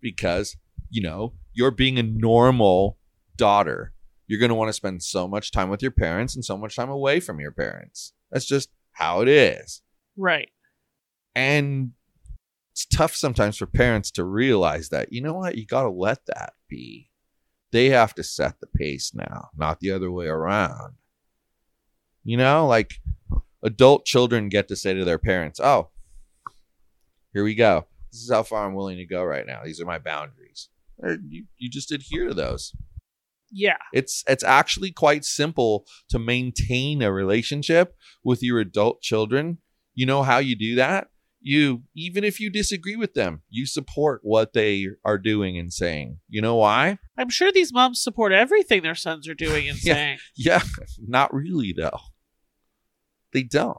because, 0.00 0.57
you 0.90 1.02
know, 1.02 1.35
you're 1.52 1.73
being 1.73 1.99
a 1.99 2.04
normal 2.04 2.99
daughter. 3.37 3.92
You're 4.28 4.38
going 4.38 4.50
to 4.50 4.54
want 4.54 4.68
to 4.68 4.75
spend 4.75 5.02
so 5.02 5.26
much 5.26 5.50
time 5.50 5.71
with 5.71 5.83
your 5.83 5.90
parents 5.90 6.37
and 6.37 6.45
so 6.45 6.57
much 6.57 6.76
time 6.76 6.88
away 6.88 7.18
from 7.18 7.40
your 7.40 7.50
parents. 7.50 8.12
That's 8.30 8.47
just 8.47 8.68
how 8.92 9.23
it 9.23 9.28
is. 9.28 9.83
Right. 10.16 10.50
And 11.35 11.95
it's 12.71 12.87
tough 12.87 13.16
sometimes 13.16 13.57
for 13.57 13.66
parents 13.66 14.12
to 14.12 14.25
realize 14.25 14.90
that, 14.90 15.12
you 15.12 15.21
know 15.21 15.35
what, 15.35 15.59
you 15.59 15.66
got 15.66 15.83
to 15.83 15.90
let 15.90 16.25
that 16.26 16.52
be. 16.68 17.08
They 17.70 17.90
have 17.90 18.14
to 18.14 18.22
set 18.22 18.60
the 18.60 18.66
pace 18.66 19.12
now, 19.14 19.50
not 19.56 19.80
the 19.80 19.90
other 19.90 20.10
way 20.10 20.26
around. 20.26 20.94
You 22.25 22.37
know, 22.37 22.66
like 22.66 22.94
adult 23.62 24.04
children 24.04 24.48
get 24.48 24.68
to 24.68 24.76
say 24.76 24.94
to 24.94 25.04
their 25.04 25.18
parents, 25.18 25.60
oh, 25.60 25.90
here 27.32 27.44
we 27.44 27.54
go. 27.54 27.87
This 28.10 28.22
is 28.22 28.30
how 28.30 28.42
far 28.42 28.66
I'm 28.66 28.75
willing 28.75 28.96
to 28.96 29.04
go 29.04 29.22
right 29.22 29.46
now. 29.46 29.60
These 29.64 29.80
are 29.80 29.87
my 29.87 29.98
boundaries. 29.98 30.68
Or 30.98 31.18
You, 31.28 31.44
you 31.58 31.70
just 31.70 31.92
adhere 31.92 32.28
to 32.28 32.34
those. 32.34 32.75
Yeah. 33.50 33.76
It's 33.92 34.25
it's 34.26 34.44
actually 34.44 34.92
quite 34.92 35.25
simple 35.25 35.87
to 36.10 36.18
maintain 36.18 37.02
a 37.02 37.12
relationship 37.12 37.94
with 38.25 38.42
your 38.42 38.60
adult 38.60 39.00
children. 39.00 39.58
You 39.94 40.06
know 40.06 40.22
how 40.22 40.38
you 40.38 40.56
do 40.56 40.75
that? 40.76 41.08
You 41.40 41.82
even 41.94 42.25
if 42.25 42.40
you 42.40 42.50
disagree 42.50 42.96
with 42.96 43.14
them, 43.14 43.42
you 43.48 43.66
support 43.66 44.20
what 44.22 44.52
they 44.52 44.87
are 45.04 45.18
doing 45.18 45.58
and 45.58 45.72
saying. 45.72 46.18
You 46.28 46.42
know 46.42 46.56
why? 46.56 46.98
I'm 47.18 47.28
sure 47.30 47.50
these 47.52 47.72
moms 47.72 48.02
support 48.02 48.32
everything 48.32 48.82
their 48.82 48.94
sons 48.94 49.28
are 49.28 49.34
doing 49.34 49.68
and 49.68 49.76
Yeah. 49.84 49.94
saying. 49.94 50.18
Yeah, 50.37 50.62
not 51.06 51.34
really 51.34 51.75
though. 51.76 51.98
They 53.32 53.42
don't. 53.42 53.78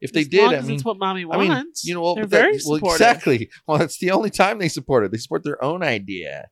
If 0.00 0.12
they 0.12 0.20
As 0.20 0.28
did, 0.28 0.52
I 0.54 0.60
mean, 0.60 0.76
it's 0.76 0.84
what 0.84 0.98
mommy 0.98 1.24
I 1.28 1.36
mean, 1.38 1.48
wants. 1.48 1.84
you 1.84 1.94
know, 1.94 2.02
well, 2.02 2.14
they're 2.14 2.26
that- 2.26 2.30
very 2.42 2.52
well, 2.64 2.76
supportive. 2.76 2.94
exactly. 3.00 3.50
Well, 3.66 3.78
that's 3.78 3.98
the 3.98 4.12
only 4.12 4.30
time 4.30 4.58
they 4.58 4.68
support 4.68 5.04
it. 5.04 5.10
They 5.10 5.18
support 5.18 5.42
their 5.42 5.62
own 5.64 5.82
idea. 5.82 6.48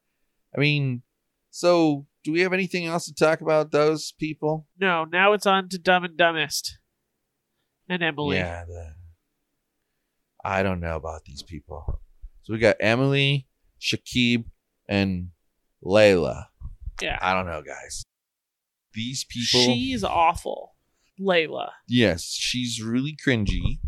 I 0.57 0.59
mean, 0.61 1.03
so 1.51 2.07
do 2.25 2.33
we 2.33 2.41
have 2.41 2.53
anything 2.53 2.87
else 2.87 3.05
to 3.07 3.15
talk 3.15 3.41
about 3.43 3.71
those 3.71 4.11
people? 4.19 4.67
No, 4.81 5.05
now 5.05 5.33
it's 5.33 5.47
on 5.47 5.69
to 5.69 5.79
Dumb 5.79 6.03
and 6.05 6.17
Dumbest. 6.17 6.79
And 7.89 8.03
Emily. 8.03 8.39
Yeah, 8.39 8.65
the, 8.65 8.95
I 10.45 10.65
don't 10.65 10.81
know 10.81 10.97
about 10.97 11.25
these 11.25 11.43
people. 11.45 12.01
So 12.43 12.53
we 12.53 12.59
got 12.59 12.77
Emily, 12.81 13.47
Shekeb, 13.81 14.45
and 14.89 15.29
Leila. 15.87 16.49
Yeah. 17.01 17.19
I 17.21 17.33
don't 17.35 17.47
know, 17.47 17.63
guys. 17.63 18.03
These 18.95 19.25
people. 19.25 19.61
She's 19.61 20.03
awful. 20.05 20.73
Leila. 21.19 21.73
yes, 21.89 22.25
she's 22.25 22.83
really 22.83 23.17
cringy. 23.27 23.79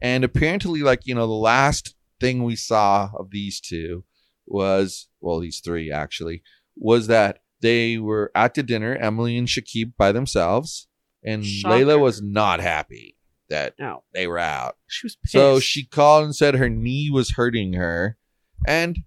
And 0.00 0.22
apparently, 0.22 0.82
like, 0.82 1.00
you 1.04 1.14
know, 1.16 1.26
the 1.26 1.32
last 1.32 1.96
thing 2.20 2.44
we 2.44 2.54
saw 2.54 3.10
of 3.18 3.30
these 3.30 3.60
two 3.60 4.04
was, 4.46 5.08
well, 5.20 5.40
these 5.40 5.60
three 5.64 5.90
actually, 5.90 6.42
was 6.76 7.08
that 7.08 7.40
they 7.60 7.98
were 7.98 8.30
at 8.36 8.54
the 8.54 8.62
dinner, 8.62 8.94
Emily 8.94 9.36
and 9.36 9.48
Shekeb 9.48 9.94
by 9.96 10.12
themselves. 10.12 10.86
And 11.24 11.44
Shocker. 11.44 11.74
Leila 11.76 11.98
was 11.98 12.22
not 12.22 12.60
happy 12.60 13.16
that 13.48 13.74
No. 13.80 14.04
they 14.14 14.28
were 14.28 14.38
out. 14.38 14.76
She 14.86 15.06
was 15.06 15.16
pissed. 15.16 15.32
So 15.32 15.58
she 15.58 15.84
called 15.84 16.24
and 16.24 16.36
said 16.36 16.54
her 16.54 16.68
knee 16.70 17.10
was 17.10 17.30
hurting 17.32 17.72
her. 17.72 18.16
And 18.64 18.98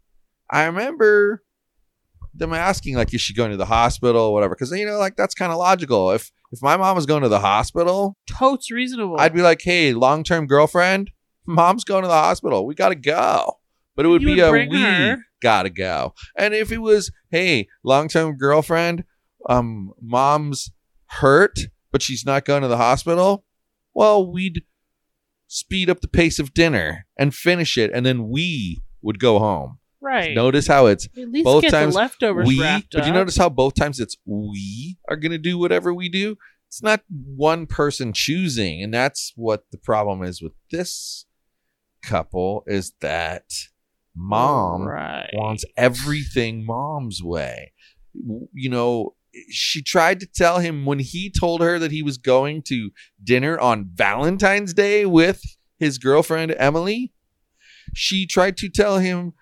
I 0.49 0.65
remember 0.65 1.43
them 2.33 2.53
asking, 2.53 2.95
like, 2.95 3.13
is 3.13 3.21
she 3.21 3.33
going 3.33 3.51
to 3.51 3.57
the 3.57 3.65
hospital 3.65 4.21
or 4.21 4.33
whatever? 4.33 4.55
Because, 4.55 4.71
you 4.71 4.85
know, 4.85 4.97
like, 4.97 5.15
that's 5.15 5.35
kind 5.35 5.51
of 5.51 5.57
logical. 5.57 6.11
If 6.11 6.31
if 6.51 6.61
my 6.61 6.77
mom 6.77 6.95
was 6.95 7.05
going 7.05 7.23
to 7.23 7.29
the 7.29 7.39
hospital, 7.39 8.15
totes 8.27 8.71
reasonable. 8.71 9.19
I'd 9.19 9.33
be 9.33 9.41
like, 9.41 9.61
hey, 9.61 9.93
long 9.93 10.23
term 10.23 10.47
girlfriend, 10.47 11.11
mom's 11.45 11.83
going 11.83 12.03
to 12.03 12.07
the 12.07 12.13
hospital. 12.13 12.65
We 12.65 12.75
got 12.75 12.89
to 12.89 12.95
go. 12.95 13.57
But 13.95 14.05
it 14.05 14.09
would 14.09 14.21
You 14.21 14.27
be 14.35 14.41
would 14.41 14.55
a 14.55 14.67
we 14.69 14.81
her. 14.81 15.17
got 15.41 15.63
to 15.63 15.69
go. 15.69 16.13
And 16.37 16.53
if 16.53 16.71
it 16.71 16.77
was, 16.77 17.11
hey, 17.31 17.67
long 17.83 18.07
term 18.07 18.37
girlfriend, 18.37 19.03
um, 19.49 19.91
mom's 20.01 20.71
hurt, 21.07 21.59
but 21.91 22.01
she's 22.01 22.25
not 22.25 22.45
going 22.45 22.61
to 22.61 22.67
the 22.67 22.77
hospital, 22.77 23.43
well, 23.93 24.31
we'd 24.31 24.63
speed 25.47 25.89
up 25.89 26.01
the 26.01 26.07
pace 26.07 26.39
of 26.39 26.53
dinner 26.53 27.05
and 27.17 27.33
finish 27.33 27.77
it, 27.77 27.91
and 27.93 28.05
then 28.05 28.29
we 28.29 28.81
would 29.01 29.19
go 29.19 29.39
home. 29.39 29.79
Right. 30.01 30.33
Notice 30.35 30.67
how 30.67 30.87
it's 30.87 31.07
At 31.17 31.29
least 31.29 31.45
both 31.45 31.61
get 31.61 31.71
times 31.71 31.93
the 31.93 31.99
leftovers 32.01 32.47
we, 32.47 32.59
wrapped 32.61 32.93
but 32.93 33.05
you 33.05 33.09
up. 33.09 33.15
notice 33.15 33.37
how 33.37 33.49
both 33.49 33.75
times 33.75 33.99
it's 33.99 34.17
we 34.25 34.97
are 35.09 35.15
going 35.15 35.31
to 35.31 35.37
do 35.37 35.57
whatever 35.57 35.93
we 35.93 36.09
do. 36.09 36.35
It's 36.67 36.83
not 36.83 37.01
one 37.09 37.65
person 37.65 38.13
choosing, 38.13 38.83
and 38.83 38.93
that's 38.93 39.33
what 39.35 39.63
the 39.71 39.77
problem 39.77 40.23
is 40.23 40.41
with 40.41 40.53
this 40.71 41.25
couple 42.03 42.63
is 42.67 42.93
that 43.01 43.43
mom 44.15 44.83
right. 44.83 45.29
wants 45.33 45.65
everything 45.75 46.65
mom's 46.65 47.23
way. 47.23 47.73
You 48.13 48.69
know, 48.69 49.15
she 49.49 49.81
tried 49.81 50.19
to 50.19 50.27
tell 50.27 50.59
him 50.59 50.85
when 50.85 50.99
he 50.99 51.31
told 51.31 51.61
her 51.61 51.79
that 51.79 51.91
he 51.91 52.03
was 52.03 52.17
going 52.17 52.61
to 52.63 52.91
dinner 53.23 53.59
on 53.59 53.89
Valentine's 53.93 54.73
Day 54.73 55.05
with 55.05 55.41
his 55.79 55.97
girlfriend 55.97 56.53
Emily. 56.57 57.13
She 57.95 58.27
tried 58.27 58.57
to 58.57 58.69
tell 58.69 58.99
him 58.99 59.33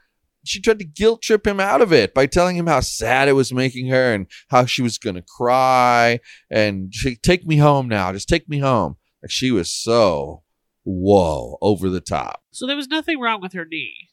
she 0.48 0.62
tried 0.62 0.80
to 0.80 0.86
guilt 0.86 1.22
trip 1.22 1.46
him 1.46 1.60
out 1.60 1.82
of 1.82 1.92
it 1.94 2.14
by 2.14 2.26
telling 2.26 2.56
him 2.56 2.68
how 2.68 2.80
sad 2.80 3.28
it 3.28 3.34
was 3.34 3.54
making 3.54 3.88
her 3.88 4.14
and 4.14 4.28
how 4.50 4.66
she 4.66 4.82
was 4.82 4.98
going 4.98 5.16
to 5.16 5.22
cry 5.22 6.20
and 6.50 6.94
she, 6.94 7.16
take 7.16 7.46
me 7.46 7.58
home 7.58 7.88
now 7.88 8.12
just 8.12 8.30
take 8.30 8.48
me 8.50 8.60
home. 8.60 8.96
Like 9.22 9.32
she 9.32 9.52
was 9.52 9.72
so 9.72 10.44
whoa 10.84 11.58
over 11.62 11.90
the 11.90 12.02
top. 12.02 12.44
So 12.52 12.66
there 12.66 12.76
was 12.76 12.88
nothing 12.88 13.20
wrong 13.20 13.42
with 13.42 13.54
her 13.54 13.66
knee? 13.66 14.10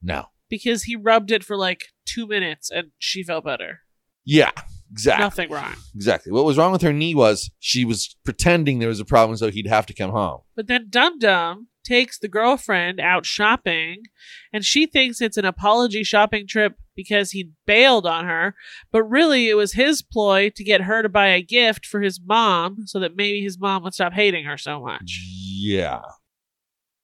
No. 0.00 0.26
Because 0.48 0.84
he 0.84 0.96
rubbed 0.96 1.30
it 1.30 1.44
for 1.44 1.56
like 1.56 1.86
two 2.04 2.26
minutes 2.26 2.70
and 2.70 2.90
she 2.98 3.22
felt 3.22 3.44
better. 3.44 3.80
yeah 4.24 4.50
exactly 4.92 5.24
Nothing 5.24 5.50
wrong. 5.50 5.74
Exactly. 5.94 6.32
What 6.32 6.44
was 6.44 6.56
wrong 6.56 6.72
with 6.72 6.82
her 6.82 6.92
knee 6.92 7.14
was 7.14 7.50
she 7.58 7.84
was 7.84 8.14
pretending 8.24 8.78
there 8.78 8.88
was 8.88 9.00
a 9.00 9.04
problem, 9.04 9.36
so 9.36 9.50
he'd 9.50 9.66
have 9.66 9.86
to 9.86 9.94
come 9.94 10.10
home. 10.10 10.40
But 10.54 10.68
then 10.68 10.86
Dum 10.88 11.18
Dum 11.18 11.68
takes 11.84 12.18
the 12.18 12.28
girlfriend 12.28 13.00
out 13.00 13.26
shopping 13.26 14.04
and 14.52 14.64
she 14.64 14.86
thinks 14.86 15.20
it's 15.20 15.36
an 15.36 15.44
apology 15.44 16.04
shopping 16.04 16.46
trip 16.46 16.76
because 16.94 17.32
he 17.32 17.50
bailed 17.66 18.06
on 18.06 18.26
her. 18.26 18.54
But 18.92 19.04
really, 19.04 19.48
it 19.48 19.54
was 19.54 19.72
his 19.72 20.02
ploy 20.02 20.50
to 20.50 20.64
get 20.64 20.82
her 20.82 21.02
to 21.02 21.08
buy 21.08 21.28
a 21.28 21.42
gift 21.42 21.86
for 21.86 22.00
his 22.00 22.20
mom 22.24 22.86
so 22.86 23.00
that 23.00 23.16
maybe 23.16 23.42
his 23.42 23.58
mom 23.58 23.82
would 23.82 23.94
stop 23.94 24.12
hating 24.12 24.44
her 24.44 24.56
so 24.56 24.80
much. 24.80 25.20
Yeah. 25.26 26.02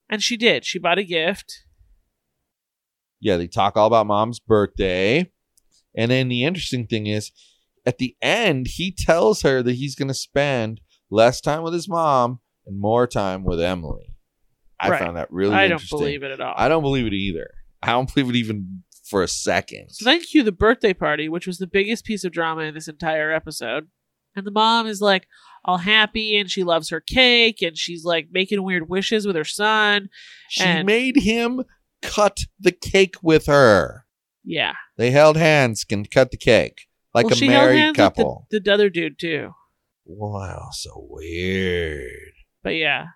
And 0.08 0.22
she 0.22 0.36
did. 0.36 0.64
She 0.64 0.78
bought 0.78 0.98
a 0.98 1.04
gift. 1.04 1.64
Yeah, 3.20 3.36
they 3.36 3.48
talk 3.48 3.76
all 3.76 3.88
about 3.88 4.06
mom's 4.06 4.38
birthday. 4.38 5.30
And 5.94 6.10
then 6.10 6.28
the 6.28 6.44
interesting 6.44 6.86
thing 6.86 7.06
is, 7.06 7.32
at 7.88 7.96
the 7.98 8.14
end, 8.20 8.66
he 8.68 8.92
tells 8.92 9.40
her 9.42 9.62
that 9.62 9.72
he's 9.76 9.94
going 9.94 10.08
to 10.08 10.14
spend 10.14 10.80
less 11.10 11.40
time 11.40 11.62
with 11.62 11.72
his 11.72 11.88
mom 11.88 12.40
and 12.66 12.78
more 12.78 13.06
time 13.06 13.44
with 13.44 13.60
Emily. 13.60 14.14
I 14.78 14.90
Right. 14.90 15.00
found 15.00 15.16
that 15.16 15.30
really 15.32 15.54
I 15.54 15.68
don't 15.68 15.88
believe 15.88 16.22
it 16.22 16.30
at 16.30 16.40
all. 16.40 16.52
I 16.56 16.68
don't 16.68 16.82
believe 16.82 17.06
it 17.06 17.14
either. 17.14 17.50
I 17.82 17.92
don't 17.92 18.12
believe 18.12 18.28
it 18.28 18.36
even 18.36 18.82
for 19.08 19.22
a 19.22 19.28
second. 19.28 19.88
So 19.90 20.04
then 20.04 20.20
cue 20.20 20.42
the 20.42 20.52
birthday 20.52 20.92
party, 20.92 21.28
which 21.30 21.46
was 21.46 21.56
the 21.58 21.66
biggest 21.66 22.04
piece 22.04 22.24
of 22.24 22.32
drama 22.32 22.62
in 22.62 22.74
this 22.74 22.88
entire 22.88 23.32
episode. 23.32 23.88
And 24.36 24.46
the 24.46 24.50
mom 24.50 24.86
is 24.86 25.00
like 25.00 25.26
all 25.64 25.78
happy 25.78 26.36
and 26.36 26.50
she 26.50 26.62
loves 26.62 26.90
her 26.90 27.00
cake 27.00 27.62
and 27.62 27.76
she's 27.76 28.04
like 28.04 28.28
making 28.30 28.62
weird 28.62 28.88
wishes 28.90 29.26
with 29.26 29.34
her 29.34 29.44
son. 29.44 30.10
She 30.50 30.62
And- 30.62 30.86
made 30.86 31.16
him 31.16 31.64
cut 32.02 32.40
the 32.60 32.70
cake 32.72 33.16
with 33.22 33.46
her. 33.46 34.04
Yeah. 34.44 34.74
They 34.98 35.10
held 35.10 35.36
hands 35.38 35.84
and 35.90 36.08
cut 36.10 36.30
the 36.30 36.36
cake 36.36 36.82
like 37.18 37.26
well, 37.26 37.34
a 37.34 37.36
she 37.36 37.46
held 37.46 37.64
married 37.66 37.78
hands 37.78 37.96
couple. 37.96 38.46
with 38.50 38.64
the, 38.64 38.68
the 38.68 38.74
other 38.74 38.90
dude 38.90 39.18
too. 39.18 39.50
Wow, 40.04 40.68
so 40.72 41.06
weird. 41.10 42.32
But 42.62 42.70
yeah. 42.76 43.06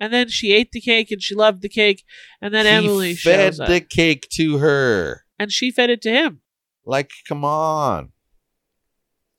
And 0.00 0.12
then 0.12 0.28
she 0.28 0.52
ate 0.52 0.72
the 0.72 0.80
cake 0.80 1.10
and 1.10 1.22
she 1.22 1.34
loved 1.34 1.62
the 1.62 1.68
cake. 1.68 2.04
And 2.42 2.52
then 2.52 2.66
he 2.66 2.72
Emily 2.72 3.14
fed 3.14 3.54
shows 3.54 3.60
up. 3.60 3.68
the 3.68 3.80
cake 3.80 4.28
to 4.32 4.58
her. 4.58 5.24
and 5.38 5.52
she 5.52 5.70
fed 5.70 5.90
it 5.90 6.02
to 6.02 6.10
him. 6.10 6.40
Like, 6.84 7.10
come 7.28 7.44
on. 7.44 8.12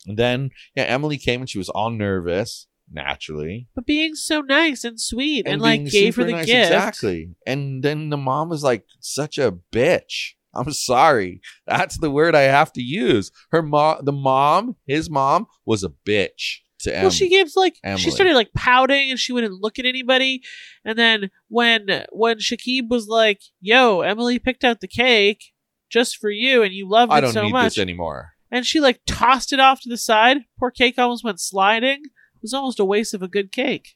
And 0.07 0.17
then, 0.17 0.51
yeah, 0.75 0.83
Emily 0.83 1.17
came 1.17 1.41
and 1.41 1.49
she 1.49 1.57
was 1.57 1.69
all 1.69 1.89
nervous, 1.89 2.67
naturally. 2.91 3.67
But 3.75 3.85
being 3.85 4.15
so 4.15 4.41
nice 4.41 4.83
and 4.83 4.99
sweet 4.99 5.45
and, 5.45 5.61
being 5.61 5.83
like 5.83 5.91
gave 5.91 6.15
her 6.15 6.23
the 6.23 6.31
nice, 6.31 6.45
gift. 6.45 6.71
Exactly. 6.71 7.35
And 7.45 7.83
then 7.83 8.09
the 8.09 8.17
mom 8.17 8.49
was 8.49 8.63
like, 8.63 8.85
such 8.99 9.37
a 9.37 9.57
bitch. 9.71 10.33
I'm 10.55 10.71
sorry. 10.71 11.41
That's 11.67 11.97
the 11.97 12.11
word 12.11 12.35
I 12.35 12.41
have 12.41 12.71
to 12.73 12.81
use. 12.81 13.31
Her 13.51 13.61
mom, 13.61 13.99
the 14.03 14.11
mom, 14.11 14.75
his 14.87 15.09
mom, 15.09 15.47
was 15.65 15.83
a 15.83 15.89
bitch 15.89 16.59
to 16.79 16.91
Emily. 16.91 17.03
Well, 17.03 17.11
she 17.11 17.29
gives 17.29 17.55
like 17.55 17.77
Emily. 17.83 18.01
she 18.01 18.11
started 18.11 18.35
like 18.35 18.53
pouting 18.53 19.09
and 19.09 19.19
she 19.19 19.33
wouldn't 19.33 19.61
look 19.61 19.79
at 19.79 19.85
anybody. 19.85 20.41
And 20.83 20.97
then 20.97 21.29
when 21.47 22.05
when 22.11 22.37
Shekeb 22.37 22.89
was 22.89 23.07
like, 23.07 23.41
"Yo, 23.59 24.01
Emily 24.01 24.39
picked 24.39 24.63
out 24.63 24.81
the 24.81 24.87
cake 24.87 25.53
just 25.89 26.17
for 26.17 26.29
you, 26.29 26.63
and 26.63 26.73
you 26.73 26.89
loved 26.89 27.11
I 27.11 27.19
it 27.19 27.21
don't 27.21 27.33
so 27.33 27.43
need 27.43 27.51
much," 27.51 27.75
this 27.75 27.81
anymore. 27.81 28.31
And 28.51 28.65
she 28.65 28.79
like 28.79 29.01
tossed 29.05 29.51
it 29.51 29.59
off 29.59 29.81
to 29.81 29.89
the 29.89 29.97
side. 29.97 30.37
Poor 30.59 30.71
cake 30.71 30.97
almost 30.97 31.23
went 31.23 31.39
sliding. 31.39 32.01
It 32.35 32.41
was 32.41 32.53
almost 32.53 32.79
a 32.79 32.85
waste 32.85 33.13
of 33.13 33.21
a 33.21 33.27
good 33.27 33.51
cake. 33.51 33.95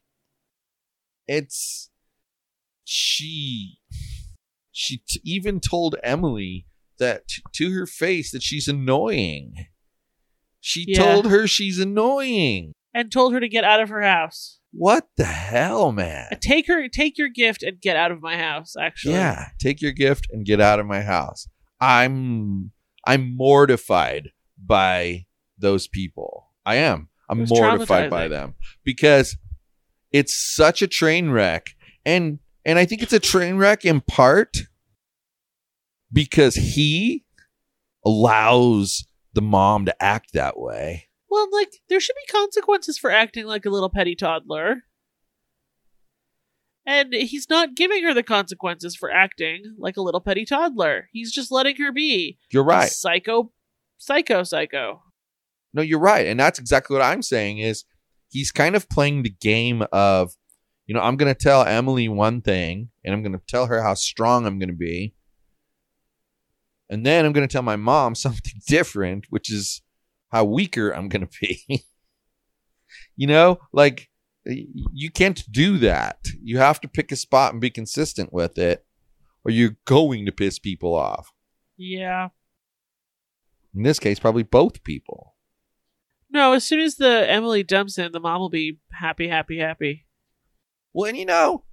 It's 1.27 1.89
she 2.83 3.77
she 4.71 5.01
t- 5.07 5.21
even 5.23 5.59
told 5.59 5.95
Emily 6.03 6.65
that 6.99 7.27
t- 7.27 7.41
to 7.53 7.71
her 7.73 7.85
face 7.85 8.31
that 8.31 8.43
she's 8.43 8.67
annoying. 8.67 9.67
She 10.59 10.85
Yeah. 10.87 10.97
told 11.03 11.27
her 11.27 11.47
she's 11.47 11.79
annoying. 11.79 12.73
And 12.93 13.11
told 13.11 13.33
her 13.33 13.39
to 13.39 13.47
get 13.47 13.63
out 13.63 13.81
of 13.81 13.89
her 13.89 14.01
house. 14.01 14.59
What 14.71 15.07
the 15.17 15.25
hell, 15.25 15.91
man? 15.91 16.27
Uh, 16.31 16.35
take 16.39 16.67
her 16.67 16.87
take 16.89 17.17
your 17.17 17.29
gift 17.29 17.63
and 17.63 17.79
get 17.81 17.95
out 17.95 18.11
of 18.11 18.21
my 18.21 18.37
house, 18.37 18.75
actually. 18.79 19.15
Yeah, 19.15 19.49
take 19.59 19.81
your 19.81 19.91
gift 19.91 20.27
and 20.31 20.45
get 20.45 20.59
out 20.61 20.79
of 20.79 20.85
my 20.85 21.01
house. 21.01 21.47
I'm 21.79 22.71
I'm 23.05 23.35
mortified 23.35 24.29
by 24.63 25.25
those 25.57 25.87
people. 25.87 26.47
I 26.65 26.75
am. 26.75 27.09
I'm 27.29 27.45
mortified 27.47 28.09
by 28.09 28.27
them 28.27 28.55
because 28.83 29.37
it's 30.11 30.35
such 30.55 30.81
a 30.81 30.87
train 30.87 31.29
wreck. 31.29 31.67
And 32.05 32.39
and 32.69 32.77
I 32.77 32.85
think 32.85 33.01
it's 33.01 33.13
a 33.13 33.19
train 33.19 33.57
wreck 33.57 33.83
in 33.83 33.99
part 33.99 34.55
because 36.13 36.53
he 36.53 37.25
allows 38.05 39.07
the 39.33 39.41
mom 39.41 39.85
to 39.85 40.03
act 40.03 40.33
that 40.33 40.59
way. 40.59 41.07
Well, 41.31 41.47
like 41.51 41.81
there 41.89 41.99
should 41.99 42.15
be 42.15 42.31
consequences 42.31 42.99
for 42.99 43.09
acting 43.09 43.47
like 43.47 43.65
a 43.65 43.71
little 43.71 43.89
petty 43.89 44.15
toddler. 44.15 44.83
And 46.85 47.11
he's 47.11 47.49
not 47.49 47.75
giving 47.75 48.03
her 48.03 48.13
the 48.13 48.21
consequences 48.21 48.95
for 48.95 49.09
acting 49.09 49.75
like 49.79 49.97
a 49.97 50.01
little 50.01 50.21
petty 50.21 50.45
toddler. 50.45 51.09
He's 51.11 51.31
just 51.31 51.51
letting 51.51 51.77
her 51.77 51.91
be. 51.91 52.37
You're 52.51 52.63
right. 52.63 52.89
Psycho 52.89 53.51
psycho 53.97 54.43
psycho. 54.43 55.01
No, 55.73 55.81
you're 55.81 55.99
right. 55.99 56.27
And 56.27 56.39
that's 56.39 56.59
exactly 56.59 56.95
what 56.95 57.03
I'm 57.03 57.23
saying 57.23 57.57
is 57.57 57.83
he's 58.29 58.51
kind 58.51 58.75
of 58.75 58.87
playing 58.89 59.23
the 59.23 59.33
game 59.41 59.83
of, 59.91 60.35
you 60.89 60.95
know, 60.95 61.01
I'm 61.01 61.17
going 61.17 61.31
to 61.31 61.39
tell 61.39 61.65
Emily 61.65 62.09
one 62.09 62.41
thing 62.41 62.89
and 63.05 63.13
I'm 63.13 63.21
going 63.21 63.33
to 63.33 63.41
tell 63.47 63.67
her 63.67 63.83
how 63.83 63.93
strong 63.93 64.47
I'm 64.47 64.57
going 64.57 64.71
to 64.71 64.75
be. 64.75 65.13
And 66.89 67.05
then 67.05 67.25
I'm 67.25 67.31
going 67.31 67.47
to 67.47 67.51
tell 67.51 67.61
my 67.61 67.75
mom 67.75 68.15
something 68.15 68.59
different, 68.67 69.27
which 69.29 69.51
is 69.51 69.83
how 70.31 70.45
weaker 70.45 70.89
I'm 70.89 71.07
going 71.07 71.27
to 71.27 71.39
be. 71.39 71.85
you 73.15 73.27
know, 73.27 73.59
like 73.71 74.09
you 74.47 75.11
can't 75.11 75.43
do 75.51 75.77
that. 75.77 76.25
You 76.41 76.57
have 76.57 76.81
to 76.81 76.87
pick 76.87 77.11
a 77.11 77.15
spot 77.15 77.51
and 77.51 77.61
be 77.61 77.69
consistent 77.69 78.33
with 78.33 78.57
it 78.57 78.83
or 79.45 79.51
you're 79.51 79.77
going 79.85 80.25
to 80.25 80.31
piss 80.31 80.57
people 80.57 80.95
off. 80.95 81.31
Yeah. 81.77 82.29
In 83.75 83.83
this 83.83 83.99
case, 83.99 84.17
probably 84.17 84.41
both 84.41 84.83
people. 84.83 85.35
No, 86.31 86.53
as 86.53 86.63
soon 86.63 86.79
as 86.79 86.95
the 86.95 87.29
Emily 87.29 87.61
dumps 87.61 87.95
him, 87.95 88.11
the 88.11 88.19
mom 88.19 88.39
will 88.39 88.49
be 88.49 88.79
happy, 88.91 89.27
happy, 89.27 89.59
happy. 89.59 90.07
Well, 90.93 91.09
and 91.09 91.17
you 91.17 91.25
know, 91.25 91.63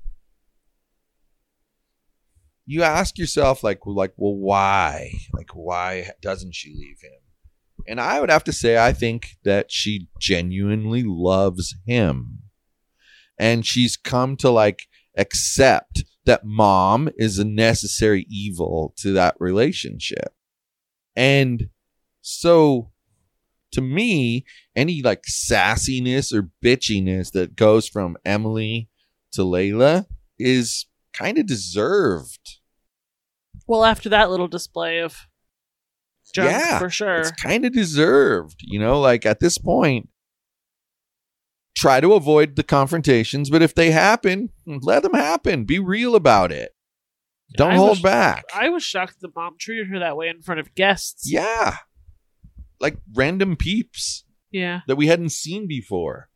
you 2.67 2.83
ask 2.83 3.17
yourself, 3.19 3.63
like, 3.63 3.81
like, 3.87 4.13
well, 4.17 4.37
why? 4.37 5.13
Like, 5.33 5.51
why 5.55 6.11
doesn't 6.21 6.55
she 6.55 6.71
leave 6.71 7.01
him? 7.01 7.21
And 7.87 8.01
I 8.01 8.21
would 8.21 8.31
have 8.31 8.45
to 8.45 8.53
say, 8.53 8.77
I 8.77 8.93
think 8.93 9.37
that 9.45 9.71
she 9.71 10.09
genuinely 10.21 11.05
loves 11.05 11.75
him, 11.87 12.41
and 13.39 13.65
she's 13.65 13.97
come 13.97 14.37
to 14.39 14.51
like 14.51 14.89
accept 15.17 16.05
that 16.25 16.45
mom 16.45 17.09
is 17.17 17.39
a 17.39 17.45
necessary 17.45 18.27
evil 18.29 18.93
to 18.99 19.13
that 19.13 19.37
relationship, 19.39 20.35
and 21.15 21.71
so. 22.21 22.91
To 23.73 23.81
me, 23.83 24.47
any 24.75 25.03
like 25.03 25.25
sassiness 25.29 26.33
or 26.33 26.49
bitchiness 26.65 27.33
that 27.33 27.57
goes 27.57 27.87
from 27.87 28.17
Emily 28.25 28.89
to 29.37 29.45
Leila 29.45 30.07
is 30.39 30.87
kind 31.13 31.39
of 31.39 31.47
deserved. 31.47 32.59
Well, 33.67 33.85
after 33.85 34.09
that 34.11 34.31
little 34.31 34.49
display 34.49 34.99
of 34.99 35.17
junk, 36.35 36.51
Yeah, 36.51 36.79
for 36.79 36.91
sure. 36.91 37.17
It's 37.21 37.31
kind 37.31 37.65
of 37.65 37.73
deserved. 37.73 38.57
You 38.61 38.79
know, 38.79 39.01
like 39.01 39.25
at 39.25 39.41
this 39.41 39.57
point, 39.59 40.09
try 41.77 42.01
to 42.01 42.15
avoid 42.15 42.57
the 42.57 42.63
confrontations, 42.63 43.51
but 43.51 43.63
if 43.63 43.75
they 43.75 43.91
happen, 43.91 44.51
let 44.67 45.03
them 45.03 45.15
happen. 45.15 45.65
Be 45.65 45.79
real 45.79 46.15
about 46.15 46.53
it. 46.53 46.73
Don't 47.57 47.73
I 47.73 47.77
hold 47.77 47.91
was- 47.91 48.01
back. 48.03 48.45
I 48.55 48.69
was 48.69 48.83
shocked 48.83 49.17
the 49.21 49.31
mom 49.35 49.57
treated 49.59 49.89
her 49.89 49.99
that 50.01 50.17
way 50.17 50.29
in 50.29 50.43
front 50.43 50.61
of 50.61 50.75
guests. 50.75 51.31
yeah. 51.31 51.77
Like 52.79 52.99
random 53.15 53.57
peeps 53.57 54.25
Yeah. 54.51 54.81
that 54.87 54.97
we 54.97 55.07
hadn't 55.07 55.31
seen 55.31 55.67
before. 55.67 56.29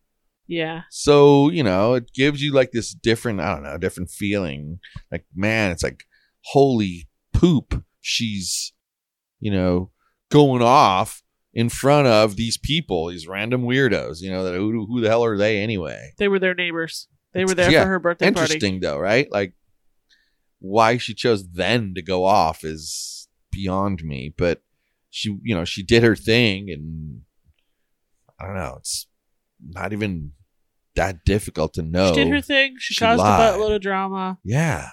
Yeah. 0.51 0.83
So, 0.91 1.49
you 1.49 1.63
know, 1.63 1.95
it 1.95 2.13
gives 2.13 2.43
you 2.43 2.53
like 2.53 2.73
this 2.73 2.93
different, 2.93 3.41
I 3.41 3.55
don't 3.55 3.63
know, 3.63 3.79
different 3.79 4.11
feeling. 4.11 4.81
Like, 5.13 5.25
man, 5.33 5.71
it's 5.71 5.85
like, 5.85 6.03
holy 6.47 7.09
poop. 7.33 7.85
She's, 8.01 8.73
you 9.39 9.53
know, 9.53 9.93
going 10.29 10.61
off 10.61 11.23
in 11.55 11.69
front 11.69 12.09
of 12.09 12.35
these 12.35 12.59
people, 12.59 13.07
these 13.07 13.29
random 13.29 13.63
weirdos, 13.63 14.21
you 14.21 14.31
know, 14.33 14.43
that 14.43 14.55
who, 14.55 14.87
who 14.87 15.01
the 15.01 15.09
hell 15.09 15.25
are 15.25 15.37
they 15.37 15.59
anyway? 15.59 16.11
They 16.19 16.27
were 16.27 16.41
their 16.41 16.57
neighbors. 16.57 17.07
They 17.33 17.45
were 17.45 17.55
there 17.55 17.71
Yeah, 17.71 17.85
for 17.85 17.91
her 17.91 18.01
birthday 18.01 18.33
party. 18.33 18.55
Interesting 18.55 18.81
though, 18.81 18.99
right? 18.99 19.31
Like, 19.31 19.55
why 20.59 20.97
she 20.97 21.15
chose 21.15 21.49
then 21.49 21.95
to 21.95 22.03
go 22.03 22.25
off 22.25 22.65
is 22.65 23.29
beyond 23.53 24.03
me, 24.03 24.35
but 24.37 24.63
she, 25.11 25.39
you 25.45 25.55
know, 25.55 25.65
she 25.65 25.85
did 25.85 26.03
her 26.03 26.17
thing 26.17 26.71
and 26.71 27.21
I 28.41 28.47
don't 28.47 28.57
know, 28.57 28.79
it's 28.81 29.07
not 29.65 29.93
even 29.93 30.33
that 31.01 31.25
difficult 31.25 31.73
to 31.75 31.83
know. 31.83 32.09
She 32.09 32.17
did 32.17 32.29
her 32.29 32.43
thing. 32.43 32.75
She, 32.79 32.93
She 32.93 33.01
caused 33.03 33.21
lied. 33.21 33.41
a 33.41 33.43
buttload 33.57 33.75
of 33.77 33.81
drama. 33.81 34.39
Yeah. 34.45 34.91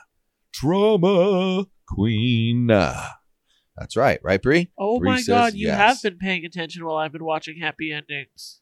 Drama 0.54 1.66
queen. 1.86 2.68
That's 2.68 3.98
right, 3.98 4.18
right, 4.24 4.42
Brie? 4.42 4.72
Oh 4.80 5.00
Bree 5.00 5.10
my 5.10 5.18
says 5.18 5.28
god, 5.28 5.54
you 5.54 5.68
yes. 5.68 5.78
have 5.78 6.02
been 6.02 6.18
paying 6.18 6.46
attention 6.46 6.86
while 6.86 6.96
I've 6.96 7.12
been 7.12 7.26
watching 7.26 7.60
happy 7.60 7.92
endings. 7.92 8.62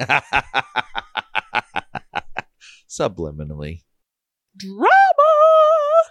Subliminally. 2.90 3.84
Drama! 4.56 4.90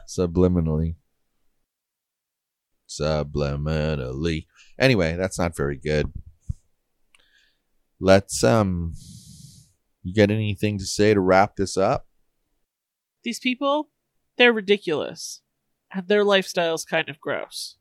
Subliminally. 0.07 0.95
Subliminally. 2.89 4.45
Anyway, 4.79 5.17
that's 5.17 5.37
not 5.37 5.57
very 5.57 5.77
good. 5.77 6.09
Let's 7.99 8.43
um 8.45 8.93
you 10.03 10.13
got 10.13 10.31
anything 10.31 10.77
to 10.77 10.85
say 10.85 11.13
to 11.13 11.19
wrap 11.19 11.55
this 11.55 11.77
up? 11.77 12.07
These 13.23 13.39
people, 13.39 13.89
they're 14.37 14.53
ridiculous. 14.53 15.41
And 15.91 16.07
their 16.07 16.23
lifestyle's 16.23 16.85
kind 16.85 17.09
of 17.09 17.19
gross. 17.19 17.77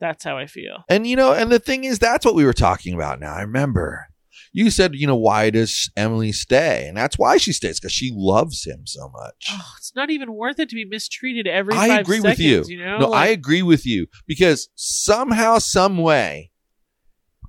That's 0.00 0.24
how 0.24 0.36
I 0.38 0.46
feel. 0.46 0.84
And 0.88 1.06
you 1.06 1.16
know, 1.16 1.32
and 1.32 1.50
the 1.50 1.58
thing 1.58 1.84
is, 1.84 1.98
that's 1.98 2.24
what 2.24 2.34
we 2.34 2.44
were 2.44 2.52
talking 2.52 2.94
about 2.94 3.20
now. 3.20 3.34
I 3.34 3.40
remember 3.42 4.08
you 4.52 4.70
said, 4.70 4.94
you 4.94 5.06
know, 5.06 5.16
why 5.16 5.50
does 5.50 5.90
Emily 5.96 6.32
stay? 6.32 6.86
And 6.86 6.96
that's 6.96 7.18
why 7.18 7.36
she 7.36 7.52
stays, 7.52 7.78
because 7.78 7.92
she 7.92 8.12
loves 8.14 8.64
him 8.66 8.86
so 8.86 9.08
much. 9.08 9.48
Oh, 9.50 9.72
it's 9.76 9.94
not 9.94 10.10
even 10.10 10.34
worth 10.34 10.58
it 10.58 10.68
to 10.70 10.74
be 10.74 10.84
mistreated 10.84 11.46
every 11.46 11.74
I 11.74 11.98
agree 11.98 12.20
with 12.20 12.38
you. 12.38 12.64
you 12.66 12.78
know? 12.78 12.98
No, 12.98 13.12
I 13.12 13.26
agree 13.26 13.62
with 13.62 13.86
you 13.86 14.06
because 14.26 14.68
somehow, 14.74 15.58
some 15.58 15.98
way, 15.98 16.50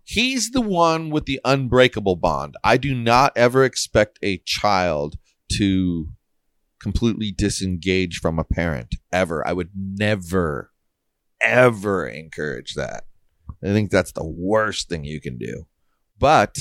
he's 0.10 0.50
the 0.50 0.62
one 0.62 1.12
with 1.12 1.26
the 1.26 1.40
unbreakable 1.46 2.16
bond. 2.16 2.56
I 2.64 2.78
do 2.78 2.96
not 2.96 3.32
ever 3.36 3.64
expect 3.64 4.18
a 4.24 4.42
child 4.44 5.18
to 5.58 6.08
completely 6.82 7.32
disengage 7.32 8.18
from 8.20 8.40
a 8.40 8.44
parent 8.44 8.96
ever. 9.14 9.48
I 9.48 9.54
would 9.54 9.70
never, 9.76 10.72
ever 11.40 12.08
encourage 12.08 12.74
that. 12.74 13.04
I 13.64 13.68
think 13.68 13.92
that's 13.92 14.12
the 14.12 14.26
worst 14.26 14.90
thing 14.90 15.04
you 15.04 15.22
can 15.22 15.38
do. 15.38 15.68
But 16.18 16.58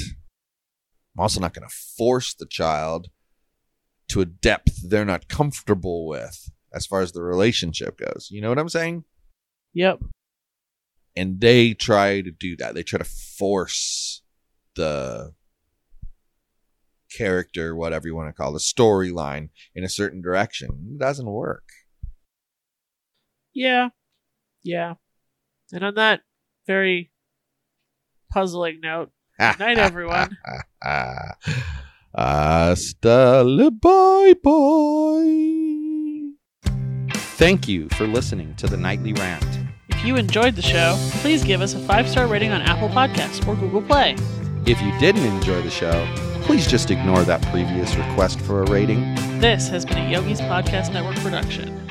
I'm 1.16 1.22
also 1.22 1.40
not 1.40 1.54
going 1.54 1.66
to 1.66 1.74
force 1.96 2.34
the 2.34 2.46
child 2.46 3.06
to 4.08 4.20
a 4.20 4.26
depth 4.26 4.88
they're 4.88 5.06
not 5.06 5.28
comfortable 5.28 6.06
with 6.06 6.50
as 6.74 6.84
far 6.84 7.00
as 7.00 7.12
the 7.12 7.22
relationship 7.22 7.98
goes. 7.98 8.28
You 8.30 8.42
know 8.42 8.50
what 8.50 8.58
I'm 8.58 8.68
saying? 8.68 9.04
Yep. 9.72 10.00
And 11.18 11.40
they 11.40 11.74
try 11.74 12.20
to 12.20 12.30
do 12.30 12.56
that. 12.56 12.74
They 12.74 12.84
try 12.84 12.98
to 12.98 13.04
force 13.04 14.22
the 14.76 15.34
character, 17.10 17.74
whatever 17.74 18.06
you 18.06 18.14
want 18.14 18.28
to 18.28 18.32
call 18.32 18.50
it, 18.50 18.52
the 18.52 18.58
storyline 18.60 19.48
in 19.74 19.82
a 19.82 19.88
certain 19.88 20.22
direction. 20.22 20.68
It 20.94 20.98
doesn't 20.98 21.26
work. 21.26 21.64
Yeah. 23.52 23.88
Yeah. 24.62 24.94
And 25.72 25.84
on 25.84 25.94
that 25.96 26.20
very 26.66 27.10
puzzling 28.32 28.80
note, 28.80 29.10
Good 29.38 29.58
night, 29.58 29.78
everyone. 29.78 30.36
Hasta 32.14 33.42
la 33.44 33.70
bye 33.70 34.34
bye. 34.42 36.32
Thank 37.38 37.68
you 37.68 37.88
for 37.90 38.06
listening 38.06 38.54
to 38.56 38.66
the 38.66 38.76
Nightly 38.76 39.12
Rant. 39.12 39.57
If 39.98 40.04
you 40.04 40.14
enjoyed 40.14 40.54
the 40.54 40.62
show, 40.62 40.94
please 41.22 41.42
give 41.42 41.60
us 41.60 41.74
a 41.74 41.80
five 41.80 42.08
star 42.08 42.28
rating 42.28 42.52
on 42.52 42.62
Apple 42.62 42.88
Podcasts 42.88 43.44
or 43.48 43.56
Google 43.56 43.82
Play. 43.82 44.14
If 44.64 44.80
you 44.80 44.96
didn't 45.00 45.24
enjoy 45.24 45.60
the 45.62 45.70
show, 45.70 46.06
please 46.42 46.68
just 46.68 46.92
ignore 46.92 47.24
that 47.24 47.42
previous 47.50 47.96
request 47.96 48.40
for 48.42 48.62
a 48.62 48.70
rating. 48.70 49.16
This 49.40 49.66
has 49.70 49.84
been 49.84 49.98
a 49.98 50.08
Yogi's 50.08 50.40
Podcast 50.40 50.92
Network 50.92 51.16
production. 51.16 51.87